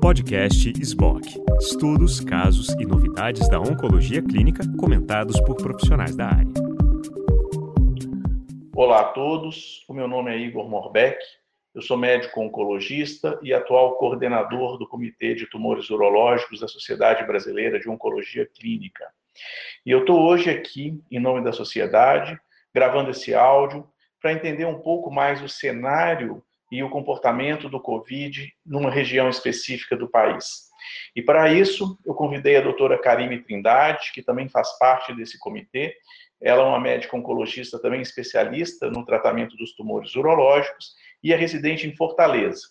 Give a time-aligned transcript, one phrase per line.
[0.00, 6.52] Podcast SBOC Estudos, casos e novidades da oncologia clínica comentados por profissionais da área.
[8.76, 11.18] Olá a todos, o meu nome é Igor Morbeck,
[11.74, 17.80] eu sou médico oncologista e atual coordenador do Comitê de Tumores Urológicos da Sociedade Brasileira
[17.80, 19.04] de Oncologia Clínica.
[19.86, 22.38] E eu estou hoje aqui, em nome da sociedade,
[22.74, 23.88] gravando esse áudio
[24.20, 29.96] para entender um pouco mais o cenário e o comportamento do Covid numa região específica
[29.96, 30.68] do país.
[31.14, 35.96] E para isso, eu convidei a doutora Karime Trindade, que também faz parte desse comitê.
[36.40, 41.86] Ela é uma médica oncologista também especialista no tratamento dos tumores urológicos e é residente
[41.86, 42.68] em Fortaleza.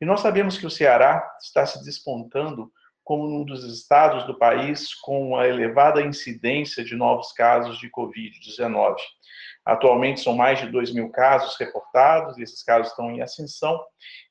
[0.00, 2.70] E nós sabemos que o Ceará está se despontando
[3.06, 8.96] como um dos estados do país com a elevada incidência de novos casos de Covid-19.
[9.64, 13.80] Atualmente são mais de 2 mil casos reportados, e esses casos estão em ascensão.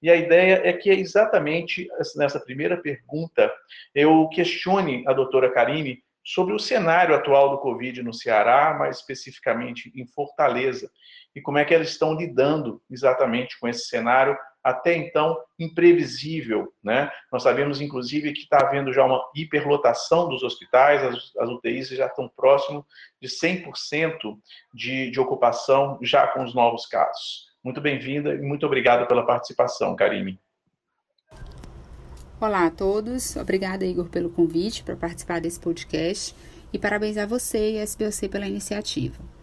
[0.02, 3.50] E a ideia é que, exatamente nessa primeira pergunta,
[3.96, 9.90] eu questione a doutora Karine sobre o cenário atual do Covid no Ceará, mais especificamente
[9.96, 10.92] em Fortaleza,
[11.34, 17.12] e como é que elas estão lidando exatamente com esse cenário até então imprevisível, né?
[17.32, 22.08] Nós sabemos, inclusive, que está havendo já uma hiperlotação dos hospitais, as, as UTIs já
[22.08, 22.84] estão próximo
[23.22, 24.36] de 100%
[24.74, 27.46] de, de ocupação já com os novos casos.
[27.64, 30.40] Muito bem-vinda e muito obrigada pela participação, Karime.
[32.42, 36.36] Olá a todos, obrigada Igor pelo convite para participar desse podcast
[36.74, 39.35] e parabéns a você e a SBOC pela iniciativa.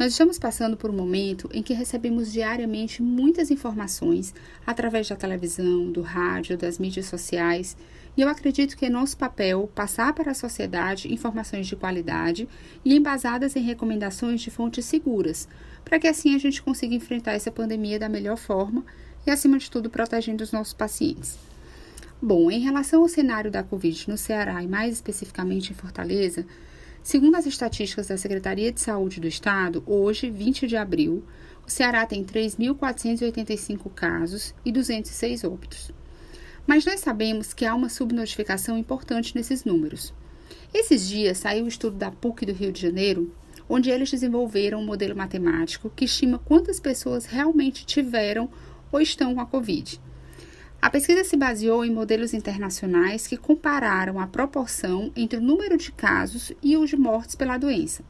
[0.00, 4.34] Nós estamos passando por um momento em que recebemos diariamente muitas informações
[4.66, 7.76] através da televisão, do rádio, das mídias sociais,
[8.16, 12.48] e eu acredito que é nosso papel passar para a sociedade informações de qualidade
[12.82, 15.46] e embasadas em recomendações de fontes seguras,
[15.84, 18.82] para que assim a gente consiga enfrentar essa pandemia da melhor forma
[19.26, 21.38] e, acima de tudo, protegendo os nossos pacientes.
[22.22, 26.46] Bom, em relação ao cenário da Covid no Ceará e mais especificamente em Fortaleza,
[27.10, 31.24] Segundo as estatísticas da Secretaria de Saúde do Estado, hoje, 20 de abril,
[31.66, 35.90] o Ceará tem 3.485 casos e 206 óbitos.
[36.64, 40.14] Mas nós sabemos que há uma subnotificação importante nesses números.
[40.72, 43.34] Esses dias saiu o um estudo da PUC do Rio de Janeiro,
[43.68, 48.48] onde eles desenvolveram um modelo matemático que estima quantas pessoas realmente tiveram
[48.92, 50.00] ou estão com a Covid.
[50.82, 55.92] A pesquisa se baseou em modelos internacionais que compararam a proporção entre o número de
[55.92, 58.02] casos e os de mortes pela doença.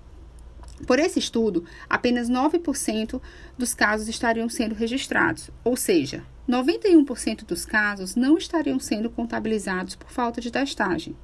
[0.87, 3.21] Por esse estudo, apenas 9%
[3.59, 10.11] dos casos estariam sendo registrados, ou seja, 91% dos casos não estariam sendo contabilizados por
[10.11, 11.17] falta de testagem.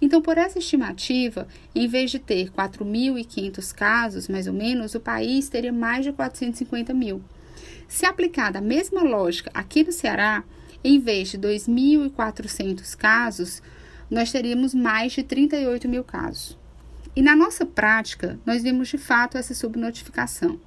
[0.00, 5.48] Então, por essa estimativa, em vez de ter 4.500 casos, mais ou menos, o país
[5.48, 7.20] teria mais de 450 mil.
[7.88, 10.44] Se aplicada a mesma lógica aqui no Ceará,
[10.84, 13.62] em vez de 2.400 casos,
[14.10, 16.58] nós teríamos mais de 38 mil casos.
[17.16, 20.60] E na nossa prática, nós vemos de fato essa subnotificação.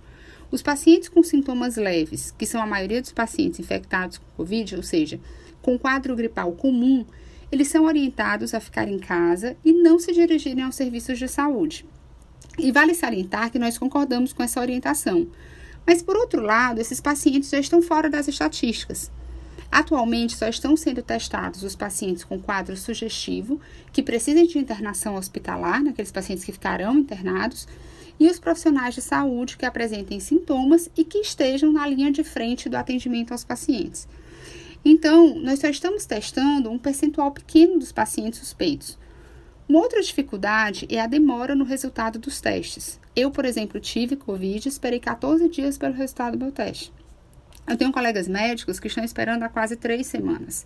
[0.50, 4.84] Os pacientes com sintomas leves, que são a maioria dos pacientes infectados com Covid, ou
[4.84, 5.20] seja,
[5.62, 7.06] com quadro gripal comum,
[7.52, 11.86] eles são orientados a ficar em casa e não se dirigirem aos serviços de saúde.
[12.58, 15.28] E vale salientar que nós concordamos com essa orientação.
[15.86, 19.12] Mas, por outro lado, esses pacientes já estão fora das estatísticas.
[19.72, 23.60] Atualmente, só estão sendo testados os pacientes com quadro sugestivo,
[23.92, 27.68] que precisem de internação hospitalar, naqueles pacientes que ficarão internados,
[28.20, 32.68] e os profissionais de saúde que apresentem sintomas e que estejam na linha de frente
[32.68, 34.08] do atendimento aos pacientes.
[34.84, 38.98] Então, nós só estamos testando um percentual pequeno dos pacientes suspeitos.
[39.68, 43.00] Uma outra dificuldade é a demora no resultado dos testes.
[43.14, 46.94] Eu, por exemplo, tive Covid e esperei 14 dias pelo resultado do meu teste.
[47.68, 50.66] Eu tenho colegas médicos que estão esperando há quase três semanas.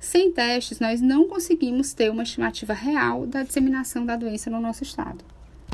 [0.00, 4.82] Sem testes, nós não conseguimos ter uma estimativa real da disseminação da doença no nosso
[4.82, 5.22] estado.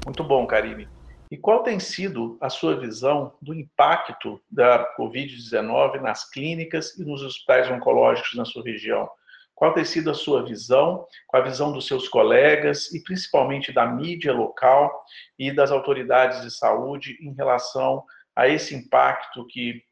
[0.04, 0.88] Muito bom, Karine.
[1.30, 7.22] E qual tem sido a sua visão do impacto da Covid-19 nas clínicas e nos
[7.22, 9.08] hospitais oncológicos na sua região?
[9.54, 13.86] Qual tem sido a sua visão, com a visão dos seus colegas e principalmente da
[13.86, 15.04] mídia local
[15.38, 18.02] e das autoridades de saúde em relação
[18.34, 19.82] a esse impacto que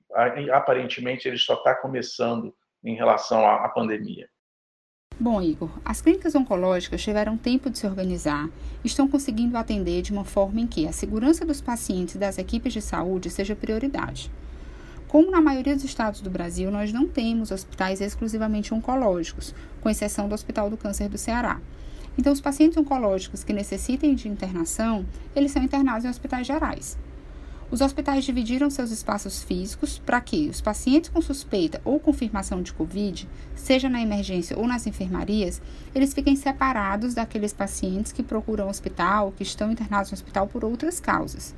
[0.52, 2.54] aparentemente ele só está começando
[2.84, 4.28] em relação à, pandemia.
[5.20, 8.48] Bom, Igor, as clínicas oncológicas tiveram tempo de se organizar
[8.82, 12.38] e estão conseguindo atender de uma forma em que a segurança dos pacientes e das
[12.38, 14.30] equipes de saúde seja prioridade.
[15.06, 20.26] Como na maioria dos estados do Brasil, nós não temos hospitais exclusivamente oncológicos, com exceção
[20.26, 21.60] do Hospital do Câncer do Ceará.
[22.16, 25.04] Então, os pacientes oncológicos que necessitem de internação,
[25.36, 26.98] eles são internados em hospitais gerais.
[27.72, 32.70] Os hospitais dividiram seus espaços físicos para que os pacientes com suspeita ou confirmação de
[32.70, 35.62] Covid, seja na emergência ou nas enfermarias,
[35.94, 41.00] eles fiquem separados daqueles pacientes que procuram hospital, que estão internados no hospital por outras
[41.00, 41.54] causas.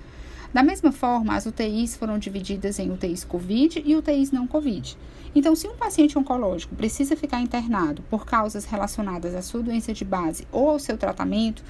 [0.52, 4.96] Da mesma forma, as UTIs foram divididas em UTIs COVID e UTIs não COVID.
[5.34, 10.04] Então, se um paciente oncológico precisa ficar internado por causas relacionadas à sua doença de
[10.04, 11.64] base ou ao seu tratamento,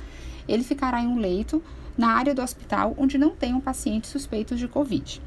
[0.47, 1.63] ele ficará em um leito
[1.97, 5.21] na área do hospital onde não tenham pacientes suspeitos de Covid.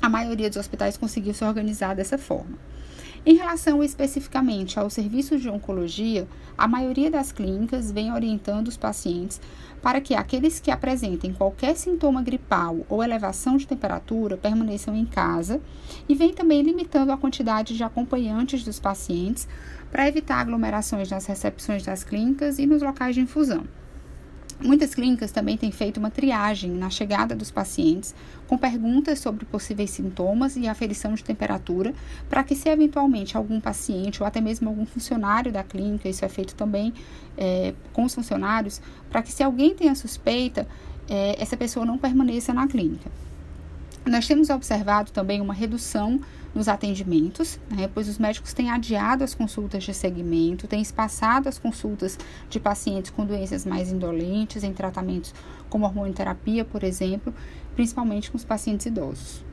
[0.00, 2.58] A maioria dos hospitais conseguiu se organizar dessa forma.
[3.28, 9.40] Em relação especificamente aos serviços de oncologia, a maioria das clínicas vem orientando os pacientes
[9.82, 15.60] para que aqueles que apresentem qualquer sintoma gripal ou elevação de temperatura permaneçam em casa
[16.08, 19.48] e vem também limitando a quantidade de acompanhantes dos pacientes
[19.90, 23.64] para evitar aglomerações nas recepções das clínicas e nos locais de infusão.
[24.58, 28.14] Muitas clínicas também têm feito uma triagem na chegada dos pacientes,
[28.46, 31.92] com perguntas sobre possíveis sintomas e aferição de temperatura,
[32.28, 36.28] para que, se eventualmente algum paciente ou até mesmo algum funcionário da clínica, isso é
[36.28, 36.94] feito também
[37.36, 38.80] é, com os funcionários,
[39.10, 40.66] para que, se alguém tenha suspeita,
[41.08, 43.10] é, essa pessoa não permaneça na clínica.
[44.06, 46.20] Nós temos observado também uma redução
[46.56, 51.58] nos atendimentos, né, pois os médicos têm adiado as consultas de segmento, têm espaçado as
[51.58, 52.18] consultas
[52.48, 55.34] de pacientes com doenças mais indolentes, em tratamentos
[55.68, 57.32] como hormonioterapia, por exemplo,
[57.74, 59.44] principalmente com os pacientes idosos.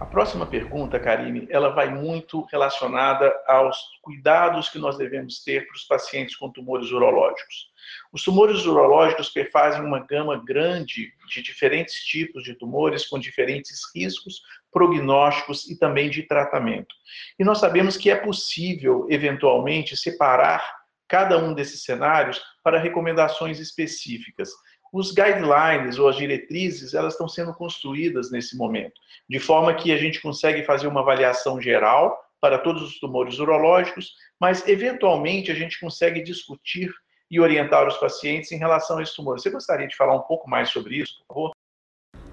[0.00, 5.76] A próxima pergunta, Karine, ela vai muito relacionada aos cuidados que nós devemos ter para
[5.76, 7.70] os pacientes com tumores urológicos.
[8.12, 14.42] Os tumores urológicos perfazem uma gama grande de diferentes tipos de tumores com diferentes riscos,
[14.72, 16.94] prognósticos e também de tratamento.
[17.38, 20.64] E nós sabemos que é possível, eventualmente, separar
[21.08, 24.50] cada um desses cenários para recomendações específicas.
[24.92, 28.94] Os guidelines ou as diretrizes, elas estão sendo construídas nesse momento,
[29.28, 34.14] de forma que a gente consegue fazer uma avaliação geral para todos os tumores urológicos,
[34.40, 36.92] mas eventualmente a gente consegue discutir
[37.30, 39.38] e orientar os pacientes em relação a esse tumor.
[39.38, 41.51] Você gostaria de falar um pouco mais sobre isso, por favor?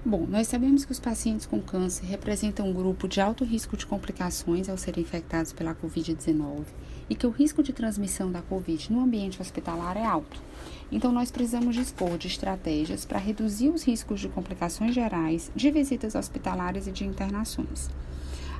[0.05, 3.85] Bom, nós sabemos que os pacientes com câncer representam um grupo de alto risco de
[3.85, 6.63] complicações ao serem infectados pela Covid-19
[7.09, 10.41] e que o risco de transmissão da Covid no ambiente hospitalar é alto.
[10.89, 16.15] Então, nós precisamos dispor de estratégias para reduzir os riscos de complicações gerais, de visitas
[16.15, 17.89] hospitalares e de internações.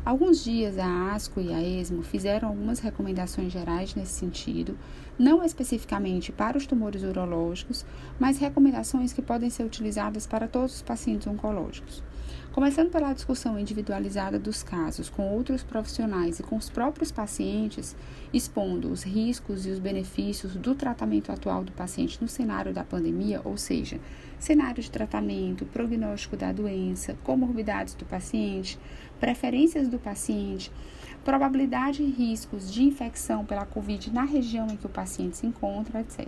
[0.05, 4.77] Alguns dias a ASCO e a ESMO fizeram algumas recomendações gerais nesse sentido,
[5.17, 7.85] não especificamente para os tumores urológicos,
[8.17, 12.01] mas recomendações que podem ser utilizadas para todos os pacientes oncológicos.
[12.51, 17.95] Começando pela discussão individualizada dos casos com outros profissionais e com os próprios pacientes,
[18.33, 23.39] expondo os riscos e os benefícios do tratamento atual do paciente no cenário da pandemia,
[23.45, 23.99] ou seja,
[24.39, 28.79] cenário de tratamento, prognóstico da doença, comorbidades do paciente,
[29.19, 30.71] preferências do paciente,
[31.23, 36.01] probabilidade e riscos de infecção pela Covid na região em que o paciente se encontra,
[36.01, 36.27] etc.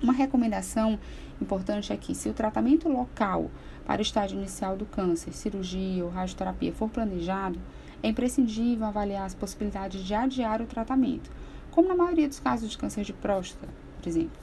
[0.00, 0.98] Uma recomendação
[1.42, 3.50] importante é que, se o tratamento local
[3.84, 7.58] para o estágio inicial do câncer, cirurgia ou radioterapia for planejado,
[8.00, 11.30] é imprescindível avaliar as possibilidades de adiar o tratamento,
[11.70, 13.68] como na maioria dos casos de câncer de próstata,
[14.00, 14.38] por exemplo.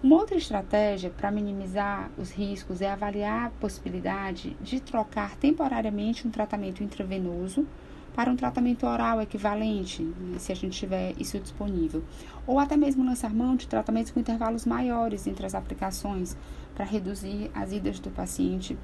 [0.00, 6.30] Uma outra estratégia para minimizar os riscos é avaliar a possibilidade de trocar temporariamente um
[6.30, 7.66] tratamento intravenoso
[8.14, 10.06] para um tratamento oral equivalente,
[10.38, 12.02] se a gente tiver isso disponível,
[12.46, 16.36] ou até mesmo lançar mão de tratamentos com intervalos maiores entre as aplicações
[16.74, 18.76] para reduzir as idas do paciente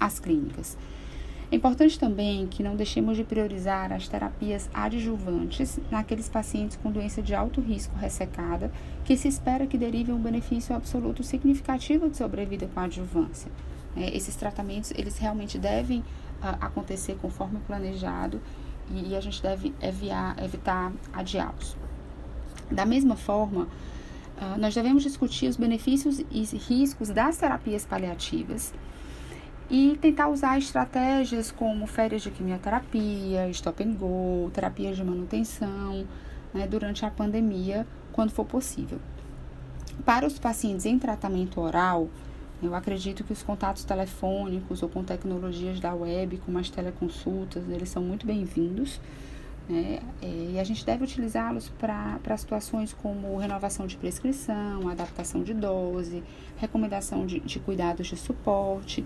[0.00, 0.76] às clínicas.
[1.50, 7.22] É importante também que não deixemos de priorizar as terapias adjuvantes naqueles pacientes com doença
[7.22, 8.70] de alto risco ressecada,
[9.02, 13.50] que se espera que derive um benefício absoluto significativo de sobrevida com adjuvância.
[13.96, 16.04] É, esses tratamentos, eles realmente devem
[16.40, 18.40] acontecer conforme planejado
[18.90, 21.76] e, e a gente deve eviar, evitar adiá-los.
[22.70, 28.72] Da mesma forma, uh, nós devemos discutir os benefícios e riscos das terapias paliativas,
[29.70, 36.06] e tentar usar estratégias como férias de quimioterapia, stop and go, terapias de manutenção
[36.54, 38.98] né, durante a pandemia, quando for possível.
[40.04, 42.08] Para os pacientes em tratamento oral,
[42.62, 47.88] eu acredito que os contatos telefônicos ou com tecnologias da web, como as teleconsultas, eles
[47.88, 49.00] são muito bem-vindos.
[49.68, 50.00] Né?
[50.22, 56.22] É, e a gente deve utilizá-los para situações como renovação de prescrição, adaptação de dose,
[56.56, 59.04] recomendação de, de cuidados de suporte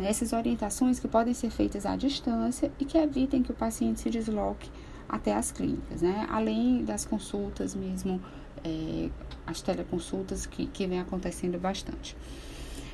[0.00, 4.00] né, essas orientações que podem ser feitas à distância e que evitem que o paciente
[4.00, 4.70] se desloque
[5.08, 6.26] até as clínicas, né?
[6.30, 8.20] além das consultas mesmo,
[8.64, 9.10] é,
[9.46, 12.16] as teleconsultas que, que vem acontecendo bastante.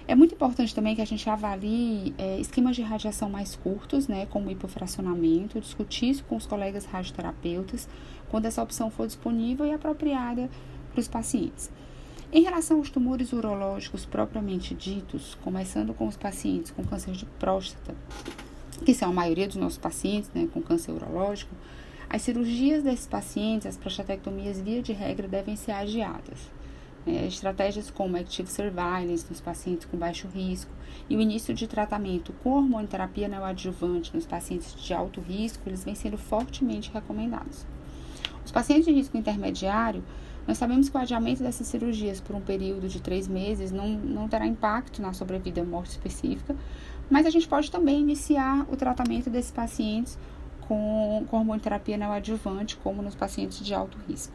[0.08, 4.26] É muito importante também que a gente avalie é, esquemas de radiação mais curtos, né,
[4.26, 7.88] como hipofracionamento, discutir isso com os colegas radioterapeutas,
[8.28, 10.48] quando essa opção for disponível e apropriada
[10.92, 11.70] para os pacientes.
[12.32, 17.94] Em relação aos tumores urológicos propriamente ditos, começando com os pacientes com câncer de próstata,
[18.84, 21.54] que são a maioria dos nossos pacientes né, com câncer urológico,
[22.08, 26.38] as cirurgias desses pacientes, as prostatectomias, via de regra, devem ser adiadas.
[27.06, 30.72] É, estratégias como Active Surveillance nos pacientes com baixo risco
[31.08, 35.94] e o início de tratamento com hormonoterapia neoadjuvante nos pacientes de alto risco, eles vêm
[35.94, 37.64] sendo fortemente recomendados.
[38.44, 40.02] Os pacientes de risco intermediário,
[40.48, 44.28] nós sabemos que o adiamento dessas cirurgias por um período de três meses não, não
[44.28, 46.56] terá impacto na sobrevida ou morte específica,
[47.08, 50.18] mas a gente pode também iniciar o tratamento desses pacientes
[50.62, 54.34] com, com hormonoterapia neoadjuvante, como nos pacientes de alto risco.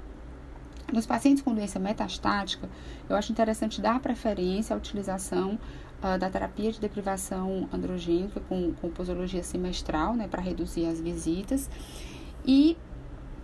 [0.92, 2.70] Nos pacientes com doença metastática,
[3.10, 5.58] eu acho interessante dar preferência à utilização
[6.04, 11.70] uh, da terapia de deprivação androgênica com, com posologia semestral, né, para reduzir as visitas,
[12.46, 12.78] e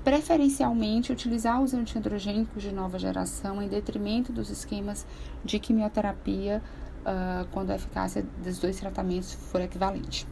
[0.03, 5.05] preferencialmente utilizar os antiandrogênicos de nova geração em detrimento dos esquemas
[5.43, 6.61] de quimioterapia
[7.01, 10.27] uh, quando a eficácia dos dois tratamentos for equivalente.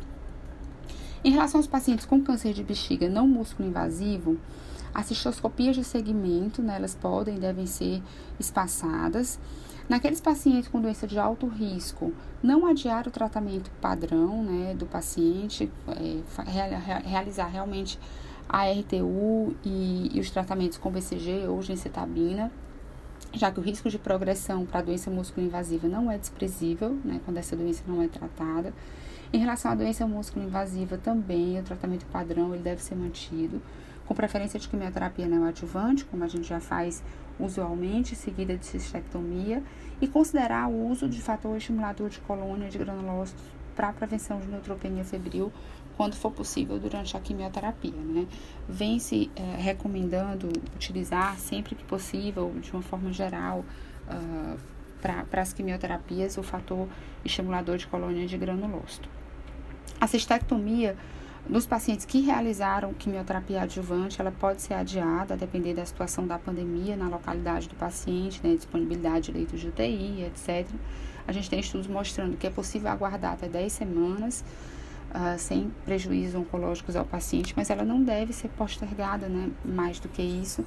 [1.24, 4.38] Em relação aos pacientes com câncer de bexiga não músculo invasivo,
[4.96, 8.02] as cistoscopias de segmento, né, elas podem e devem ser
[8.40, 9.38] espaçadas.
[9.90, 15.70] Naqueles pacientes com doença de alto risco, não adiar o tratamento padrão né, do paciente,
[15.90, 16.22] é,
[17.04, 18.00] realizar realmente
[18.48, 22.50] a RTU e, e, os tratamentos com BCG ou gencitabina,
[23.34, 27.38] já que o risco de progressão para a doença músculo-invasiva não é desprezível, né, quando
[27.38, 28.74] essa doença não é tratada.
[29.34, 33.62] Em relação à doença músculo-invasiva também, o tratamento padrão ele deve ser mantido
[34.06, 37.04] com preferência de quimioterapia neoadjuvante, como a gente já faz
[37.40, 39.62] usualmente, seguida de cistectomia,
[40.00, 43.44] e considerar o uso de fator estimulador de colônia de granulócitos
[43.76, 45.52] para prevenção de neutropenia febril
[45.98, 48.28] quando for possível durante a quimioterapia, né?
[48.68, 53.64] Vem se é, recomendando utilizar sempre que possível, de uma forma geral,
[54.08, 54.60] uh,
[55.30, 56.88] para as quimioterapias, o fator
[57.24, 59.08] estimulador de colônia de granulócito.
[60.02, 60.98] A cistectomia
[61.48, 66.40] nos pacientes que realizaram quimioterapia adjuvante, ela pode ser adiada a depender da situação da
[66.40, 70.68] pandemia na localidade do paciente, né, disponibilidade de leitos de UTI, etc.
[71.28, 74.44] A gente tem estudos mostrando que é possível aguardar até 10 semanas
[75.12, 80.10] uh, sem prejuízos oncológicos ao paciente, mas ela não deve ser postergada né, mais do
[80.10, 80.66] que isso.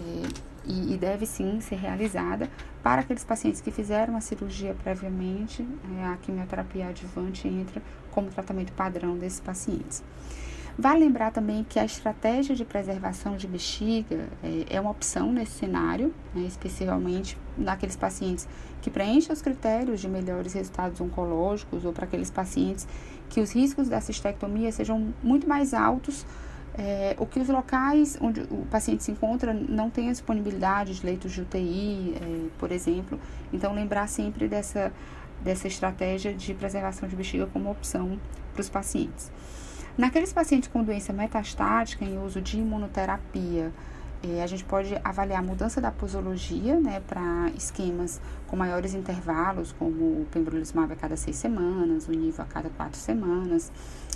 [0.00, 2.48] É, e, e, deve sim ser realizada
[2.82, 5.66] para aqueles pacientes que fizeram a cirurgia previamente,
[5.98, 10.02] é, a quimioterapia adjuvante entra como tratamento padrão desses pacientes.
[10.80, 15.58] Vale lembrar também que a estratégia de preservação de bexiga é, é uma opção nesse
[15.58, 18.46] cenário, né, especialmente naqueles pacientes
[18.80, 22.86] que preenchem os critérios de melhores resultados oncológicos ou para aqueles pacientes
[23.28, 26.24] que os riscos da cistectomia sejam muito mais altos
[26.78, 31.04] é, o que os locais onde o paciente se encontra não tem a disponibilidade de
[31.04, 33.18] leitos de UTI, é, por exemplo.
[33.52, 34.92] Então, lembrar sempre dessa,
[35.42, 38.18] dessa estratégia de preservação de bexiga como opção
[38.52, 39.30] para os pacientes.
[39.96, 43.72] Naqueles pacientes com doença metastática em uso de imunoterapia,
[44.22, 49.72] é, a gente pode avaliar a mudança da posologia né, para esquemas com maiores intervalos,
[49.72, 53.72] como o pembrolizumab a cada seis semanas, o nivo a cada quatro semanas.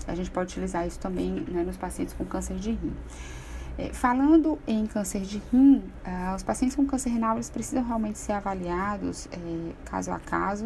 [0.09, 2.95] A gente pode utilizar isso também né, nos pacientes com câncer de rim.
[3.79, 8.19] É, falando em câncer de rim, ah, os pacientes com câncer renal eles precisam realmente
[8.19, 10.65] ser avaliados é, caso a caso.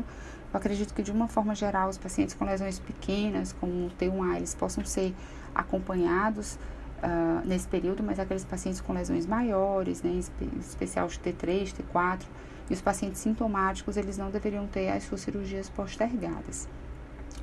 [0.52, 4.36] Eu acredito que, de uma forma geral, os pacientes com lesões pequenas, como o T1A,
[4.36, 5.14] eles possam ser
[5.54, 6.58] acompanhados
[7.02, 12.22] uh, nesse período, mas aqueles pacientes com lesões maiores, né, em especial de T3, T4,
[12.70, 16.68] e os pacientes sintomáticos, eles não deveriam ter as suas cirurgias postergadas.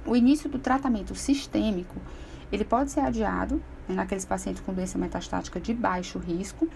[0.06, 1.96] O início do tratamento sistêmico,
[2.52, 6.68] ele pode ser adiado né, naqueles pacientes com doença metastática de baixo risco,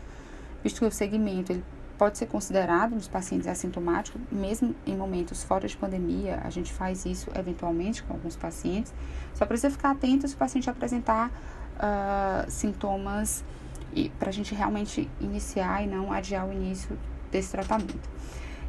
[0.63, 1.63] visto que o segmento ele
[1.97, 7.05] pode ser considerado nos pacientes assintomáticos, mesmo em momentos fora de pandemia, a gente faz
[7.05, 8.93] isso eventualmente com alguns pacientes.
[9.33, 13.43] Só precisa ficar atento se o paciente apresentar uh, sintomas
[14.19, 16.97] para a gente realmente iniciar e não adiar o início
[17.31, 18.09] desse tratamento.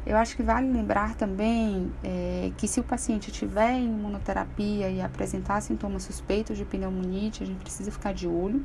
[0.05, 5.01] Eu acho que vale lembrar também é, que se o paciente tiver em imunoterapia e
[5.01, 8.63] apresentar sintomas suspeitos de pneumonite, a gente precisa ficar de olho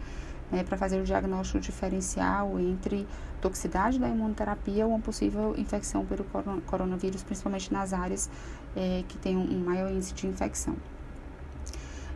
[0.51, 3.07] né, para fazer o diagnóstico diferencial entre
[3.41, 6.25] toxicidade da imunoterapia ou uma possível infecção pelo
[6.67, 8.31] coronavírus, principalmente nas áreas
[8.77, 10.75] é, que tem um maior índice de infecção.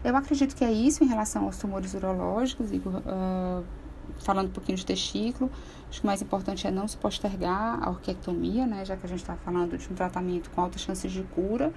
[0.04, 3.64] Eu acredito que é isso em relação aos tumores urológicos, uh,
[4.20, 5.50] falando um pouquinho de testículo.
[5.88, 9.08] Acho que o mais importante é não se postergar a orquiectomia, né, já que a
[9.08, 11.72] gente está falando de um tratamento com altas chances de cura.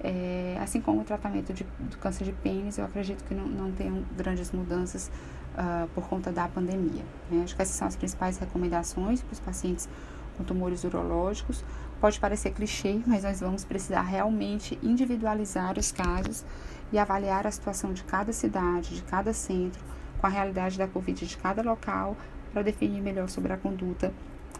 [0.00, 3.72] É, assim como o tratamento de, do câncer de pênis, eu acredito que não, não
[3.72, 5.10] tenham grandes mudanças
[5.54, 7.02] uh, por conta da pandemia.
[7.30, 7.42] Né?
[7.42, 9.88] Acho que essas são as principais recomendações para os pacientes
[10.36, 11.64] com tumores urológicos.
[12.00, 16.44] Pode parecer clichê, mas nós vamos precisar realmente individualizar os casos
[16.92, 19.82] e avaliar a situação de cada cidade, de cada centro,
[20.20, 22.16] com a realidade da Covid de cada local,
[22.52, 24.12] para definir melhor sobre a conduta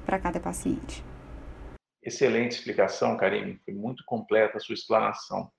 [0.05, 1.05] para cada paciente.
[2.03, 3.61] Excelente explicação, Karine.
[3.65, 5.51] Foi muito completa a sua explanação.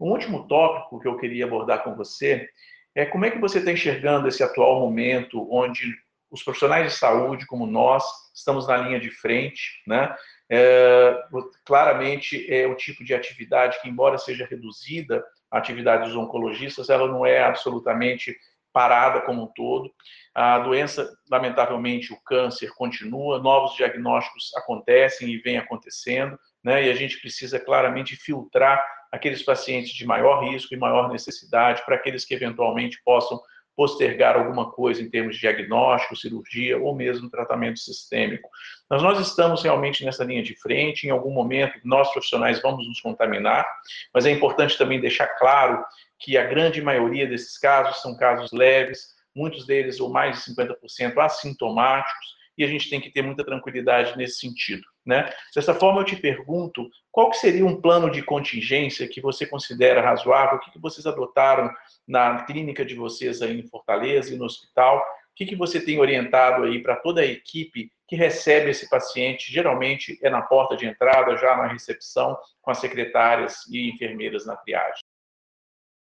[0.00, 2.48] Um último tópico que eu queria abordar com você
[2.94, 5.94] é como é que você está enxergando esse atual momento onde
[6.30, 10.14] os profissionais de saúde, como nós, estamos na linha de frente, né?
[10.50, 11.18] É,
[11.64, 17.06] claramente é o tipo de atividade que, embora seja reduzida, a atividade dos oncologistas, ela
[17.06, 18.36] não é absolutamente
[18.72, 19.92] parada como um todo.
[20.34, 26.84] A doença, lamentavelmente, o câncer continua, novos diagnósticos acontecem e vêm acontecendo, né?
[26.86, 31.96] E a gente precisa claramente filtrar aqueles pacientes de maior risco e maior necessidade para
[31.96, 33.38] aqueles que eventualmente possam
[33.76, 38.48] postergar alguma coisa em termos de diagnóstico, cirurgia ou mesmo tratamento sistêmico.
[38.88, 43.00] Mas nós estamos realmente nessa linha de frente, em algum momento nós profissionais vamos nos
[43.00, 43.66] contaminar,
[44.12, 45.82] mas é importante também deixar claro
[46.18, 51.18] que a grande maioria desses casos são casos leves, muitos deles, ou mais de 50%,
[51.18, 54.82] assintomáticos, e a gente tem que ter muita tranquilidade nesse sentido.
[55.04, 55.32] Né?
[55.54, 60.02] Dessa forma, eu te pergunto, qual que seria um plano de contingência que você considera
[60.02, 60.58] razoável?
[60.58, 61.70] O que, que vocês adotaram
[62.12, 64.98] na clínica de vocês aí em Fortaleza e no hospital?
[64.98, 69.50] O que, que você tem orientado aí para toda a equipe que recebe esse paciente?
[69.50, 74.54] Geralmente é na porta de entrada, já na recepção, com as secretárias e enfermeiras na
[74.56, 75.02] triagem.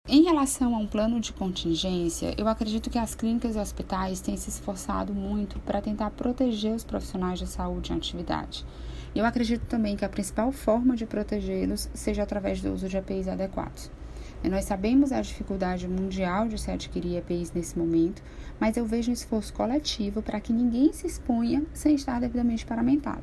[0.09, 4.39] Em relação a um plano de contingência, eu acredito que as clínicas e hospitais têm
[4.39, 8.65] se esforçado muito para tentar proteger os profissionais de saúde em atividade.
[9.15, 13.29] Eu acredito também que a principal forma de protegê-los seja através do uso de EPIs
[13.29, 13.91] adequados.
[14.49, 18.23] Nós sabemos a dificuldade mundial de se adquirir EPIs nesse momento,
[18.59, 23.23] mas eu vejo um esforço coletivo para que ninguém se exponha sem estar devidamente paramentado.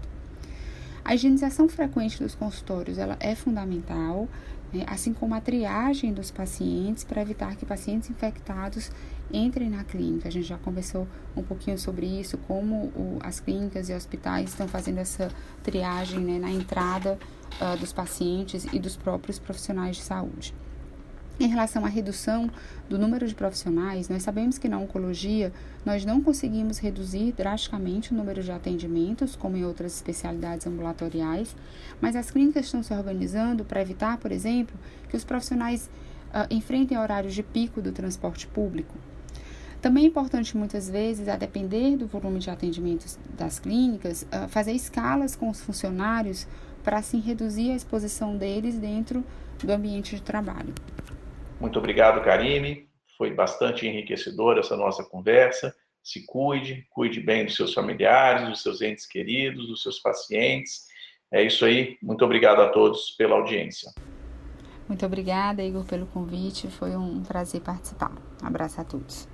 [1.04, 4.28] A higienização frequente dos consultórios ela é fundamental,
[4.74, 8.92] né, assim como a triagem dos pacientes para evitar que pacientes infectados
[9.32, 10.28] entrem na clínica.
[10.28, 14.68] A gente já conversou um pouquinho sobre isso, como o, as clínicas e hospitais estão
[14.68, 15.30] fazendo essa
[15.64, 17.18] triagem né, na entrada
[17.62, 20.54] uh, dos pacientes e dos próprios profissionais de saúde.
[21.40, 22.50] Em relação à redução
[22.90, 25.54] do número de profissionais, nós sabemos que na oncologia
[25.86, 31.56] nós não conseguimos reduzir drasticamente o número de atendimentos, como em outras especialidades ambulatoriais,
[32.02, 34.76] mas as clínicas estão se organizando para evitar, por exemplo,
[35.10, 35.88] que os profissionais
[36.30, 38.96] uh, enfrentem horários de pico do transporte público.
[39.80, 44.72] Também é importante, muitas vezes, a depender do volume de atendimentos das clínicas, uh, fazer
[44.72, 46.48] escalas com os funcionários
[46.84, 49.24] para assim reduzir a exposição deles dentro
[49.64, 50.74] do ambiente de trabalho.
[51.60, 52.88] Muito obrigado, Karine.
[53.18, 55.76] Foi bastante enriquecedora essa nossa conversa.
[56.04, 60.86] Se cuide, cuide bem dos seus familiares, dos seus entes queridos, dos seus pacientes.
[61.32, 61.98] É isso aí.
[62.02, 63.92] Muito obrigado a todos pela audiência.
[64.88, 66.68] Muito obrigada, Igor, pelo convite.
[66.68, 68.14] Foi um prazer participar.
[68.42, 69.28] Um abraço a todos.